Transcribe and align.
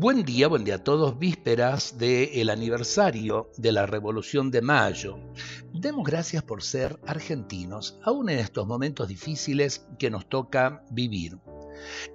Buen 0.00 0.22
día, 0.22 0.46
buen 0.46 0.62
día 0.62 0.76
a 0.76 0.84
todos, 0.84 1.18
vísperas 1.18 1.98
del 1.98 2.50
aniversario 2.50 3.50
de 3.56 3.72
la 3.72 3.84
Revolución 3.84 4.52
de 4.52 4.62
Mayo. 4.62 5.18
Demos 5.72 6.06
gracias 6.06 6.44
por 6.44 6.62
ser 6.62 7.00
argentinos, 7.04 7.98
aún 8.04 8.30
en 8.30 8.38
estos 8.38 8.64
momentos 8.64 9.08
difíciles 9.08 9.88
que 9.98 10.08
nos 10.08 10.28
toca 10.28 10.84
vivir. 10.92 11.38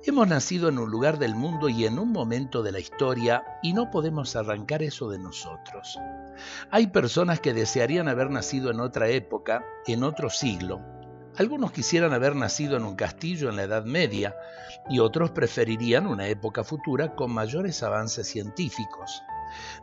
Hemos 0.05 0.29
nacido 0.29 0.69
en 0.69 0.79
un 0.79 0.89
lugar 0.89 1.19
del 1.19 1.35
mundo 1.35 1.67
y 1.67 1.83
en 1.83 1.99
un 1.99 2.13
momento 2.13 2.63
de 2.63 2.71
la 2.71 2.79
historia 2.79 3.43
y 3.61 3.73
no 3.73 3.91
podemos 3.91 4.37
arrancar 4.37 4.81
eso 4.81 5.09
de 5.09 5.19
nosotros. 5.19 5.99
Hay 6.71 6.87
personas 6.87 7.41
que 7.41 7.53
desearían 7.53 8.07
haber 8.07 8.29
nacido 8.29 8.71
en 8.71 8.79
otra 8.79 9.09
época, 9.09 9.65
en 9.87 10.05
otro 10.05 10.29
siglo, 10.29 10.79
algunos 11.37 11.71
quisieran 11.71 12.13
haber 12.13 12.35
nacido 12.35 12.77
en 12.77 12.83
un 12.83 12.95
castillo 12.95 13.49
en 13.49 13.55
la 13.55 13.63
Edad 13.63 13.85
Media 13.85 14.35
y 14.89 14.99
otros 14.99 15.31
preferirían 15.31 16.07
una 16.07 16.27
época 16.27 16.63
futura 16.63 17.15
con 17.15 17.31
mayores 17.31 17.81
avances 17.83 18.27
científicos. 18.27 19.23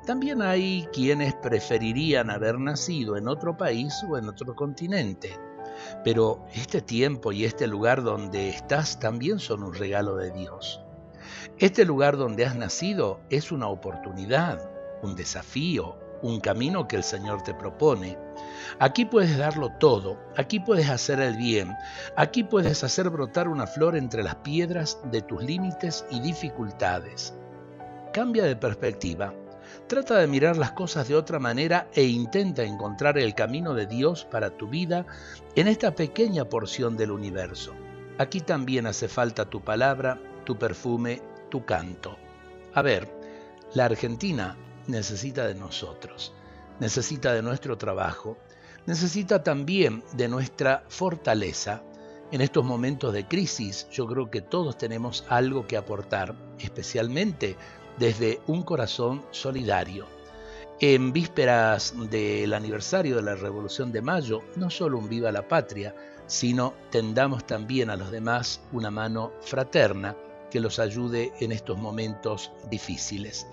También 0.07 0.43
hay 0.43 0.89
quienes 0.93 1.35
preferirían 1.35 2.31
haber 2.31 2.59
nacido 2.59 3.17
en 3.17 3.29
otro 3.29 3.57
país 3.57 3.95
o 4.09 4.19
en 4.19 4.29
otro 4.29 4.55
continente. 4.55 5.39
Pero 6.05 6.45
este 6.53 6.83
tiempo 6.83 7.33
y 7.33 7.45
este 7.45 7.67
lugar 7.67 8.03
donde 8.03 8.51
estás 8.51 9.01
también 9.01 9.39
son 9.39 9.63
un 9.63 9.75
regalo 9.75 10.17
de 10.17 10.31
Dios. 10.31 10.81
Este 11.59 11.85
lugar 11.85 12.17
donde 12.17 12.45
has 12.45 12.57
nacido 12.57 13.21
es 13.31 13.53
una 13.53 13.69
oportunidad, 13.69 14.71
un 15.03 15.15
desafío, 15.15 15.99
un 16.23 16.41
camino 16.41 16.87
que 16.89 16.97
el 16.97 17.03
Señor 17.03 17.43
te 17.43 17.55
propone. 17.55 18.19
Aquí 18.79 19.05
puedes 19.05 19.37
darlo 19.37 19.71
todo, 19.79 20.19
aquí 20.37 20.61
puedes 20.61 20.89
hacer 20.89 21.21
el 21.21 21.37
bien, 21.37 21.75
aquí 22.17 22.45
puedes 22.45 22.85
hacer 22.85 23.11
brotar 23.11 23.49
una 23.49 23.67
flor 23.67 23.97
entre 23.97 24.23
las 24.23 24.37
piedras 24.37 24.99
de 25.11 25.23
tus 25.23 25.43
límites 25.43 26.05
y 26.11 26.21
dificultades. 26.21 27.35
Cambia 28.13 28.45
de 28.45 28.57
perspectiva, 28.57 29.35
trata 29.87 30.19
de 30.19 30.27
mirar 30.27 30.57
las 30.57 30.73
cosas 30.73 31.09
de 31.09 31.17
otra 31.17 31.39
manera 31.39 31.89
e 31.95 32.05
intenta 32.05 32.63
encontrar 32.63 33.19
el 33.19 33.35
camino 33.35 33.75
de 33.75 33.87
Dios 33.87 34.25
para 34.25 34.51
tu 34.51 34.69
vida 34.69 35.07
en 35.55 35.69
esta 35.69 35.95
pequeña 35.95 36.45
porción 36.45 36.97
del 36.97 37.11
universo. 37.11 37.75
Aquí 38.19 38.41
también 38.41 38.87
hace 38.87 39.09
falta 39.09 39.49
tu 39.49 39.63
palabra, 39.63 40.21
tu 40.45 40.59
perfume, 40.59 41.23
tu 41.51 41.65
canto. 41.65 42.19
A 42.75 42.83
ver, 42.83 43.09
la 43.75 43.87
Argentina 43.87 44.57
necesita 44.91 45.47
de 45.47 45.55
nosotros, 45.55 46.33
necesita 46.79 47.33
de 47.33 47.43
nuestro 47.43 47.79
trabajo, 47.79 48.37
necesita 48.87 49.43
también 49.43 50.03
de 50.13 50.29
nuestra 50.29 50.85
fortaleza. 50.89 51.83
En 52.33 52.41
estos 52.41 52.65
momentos 52.65 53.13
de 53.13 53.27
crisis 53.27 53.89
yo 53.91 54.07
creo 54.07 54.31
que 54.31 54.41
todos 54.41 54.79
tenemos 54.79 55.25
algo 55.29 55.67
que 55.67 55.77
aportar, 55.77 56.35
especialmente 56.59 57.57
desde 57.99 58.41
un 58.47 58.63
corazón 58.63 59.25
solidario. 59.31 60.07
En 60.81 61.13
vísperas 61.13 61.93
del 62.09 62.55
aniversario 62.55 63.17
de 63.17 63.23
la 63.23 63.35
Revolución 63.35 63.93
de 63.93 64.01
Mayo, 64.01 64.41
no 64.57 64.71
solo 64.71 64.99
un 64.99 65.09
viva 65.09 65.31
la 65.31 65.47
patria, 65.47 65.95
sino 66.27 66.75
tendamos 66.91 67.47
también 67.47 67.91
a 67.91 67.97
los 67.97 68.11
demás 68.11 68.63
una 68.73 68.91
mano 68.91 69.33
fraterna 69.43 70.17
que 70.51 70.61
los 70.61 70.79
ayude 70.79 71.33
en 71.41 71.53
estos 71.53 71.79
momentos 71.79 72.53
difíciles. 72.69 73.47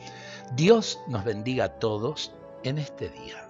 Dios 0.56 1.00
nos 1.08 1.24
bendiga 1.24 1.66
a 1.66 1.80
todos 1.80 2.32
en 2.64 2.78
este 2.78 3.10
día. 3.10 3.50